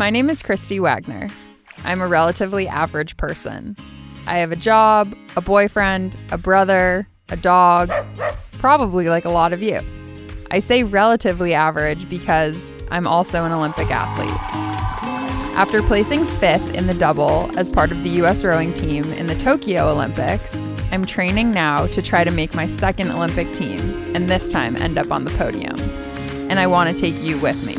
[0.00, 1.28] My name is Kristi Wagner.
[1.84, 3.76] I'm a relatively average person.
[4.26, 7.92] I have a job, a boyfriend, a brother, a dog,
[8.52, 9.78] probably like a lot of you.
[10.50, 14.30] I say relatively average because I'm also an Olympic athlete.
[15.54, 19.36] After placing fifth in the double as part of the US rowing team in the
[19.36, 23.78] Tokyo Olympics, I'm training now to try to make my second Olympic team
[24.16, 25.78] and this time end up on the podium.
[26.48, 27.76] And I want to take you with me.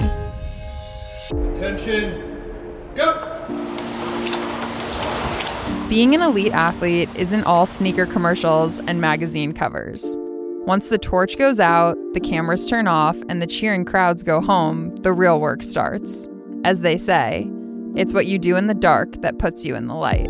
[1.62, 2.18] Attention,
[2.96, 3.14] go!
[5.88, 10.18] Being an elite athlete isn't all sneaker commercials and magazine covers.
[10.66, 14.96] Once the torch goes out, the cameras turn off, and the cheering crowds go home,
[15.04, 16.28] the real work starts.
[16.64, 17.48] As they say,
[17.96, 20.30] it's what you do in the dark that puts you in the light.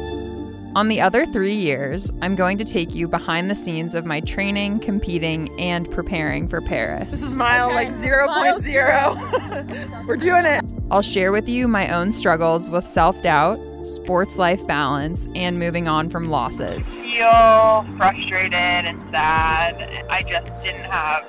[0.76, 4.20] On the other three years, I'm going to take you behind the scenes of my
[4.20, 7.10] training, competing, and preparing for Paris.
[7.10, 10.04] This is mile like 0.0.
[10.08, 10.71] We're doing it.
[10.92, 15.88] I'll share with you my own struggles with self doubt, sports life balance, and moving
[15.88, 16.98] on from losses.
[16.98, 17.02] I
[17.88, 20.06] feel frustrated and sad.
[20.10, 21.26] I just didn't have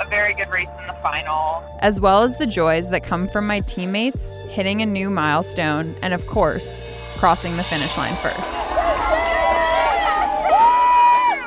[0.00, 1.62] a very good race in the final.
[1.78, 6.12] as well as the joys that come from my teammates hitting a new milestone and,
[6.12, 6.82] of course,
[7.16, 8.58] crossing the finish line first.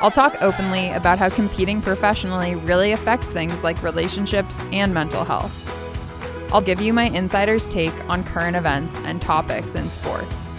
[0.00, 5.77] I'll talk openly about how competing professionally really affects things like relationships and mental health.
[6.50, 10.54] I'll give you my insider's take on current events and topics in sports.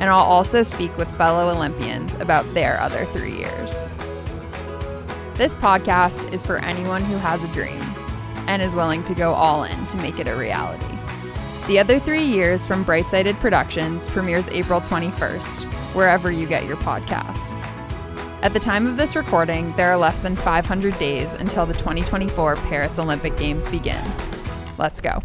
[0.00, 3.92] And I'll also speak with fellow Olympians about their other three years.
[5.34, 7.80] This podcast is for anyone who has a dream
[8.48, 10.84] and is willing to go all in to make it a reality.
[11.68, 17.56] The other three years from Brightsided Productions premieres April 21st, wherever you get your podcasts.
[18.42, 22.56] At the time of this recording, there are less than 500 days until the 2024
[22.56, 24.04] Paris Olympic Games begin.
[24.78, 25.22] Let's go.